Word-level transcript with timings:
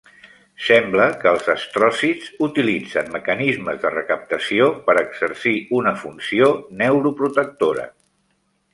Sembla 0.67 1.03
que 1.23 1.29
els 1.31 1.49
astròcits 1.53 2.31
utilitzen 2.47 3.13
mecanismes 3.17 3.79
de 3.85 3.93
recaptació 3.97 4.73
per 4.89 4.99
exercir 5.05 5.55
una 5.83 5.97
funció 6.05 6.53
neuroprotectora. 6.85 7.89